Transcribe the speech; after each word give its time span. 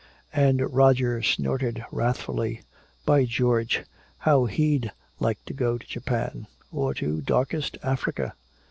And 0.33 0.73
Roger 0.73 1.21
snorted 1.21 1.85
wrathfully. 1.91 2.61
By 3.05 3.25
George, 3.25 3.83
how 4.17 4.45
he'd 4.45 4.91
like 5.19 5.45
to 5.45 5.53
go 5.53 5.77
to 5.77 5.85
Japan 5.85 6.47
or 6.71 6.95
to 6.95 7.21
darkest 7.21 7.77
Africa! 7.83 8.33